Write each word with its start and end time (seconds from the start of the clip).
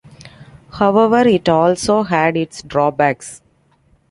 However, 0.73 1.19
it 1.29 1.47
also 1.47 2.01
had 2.01 2.35
its 2.35 2.63
drawbacks. 2.63 3.43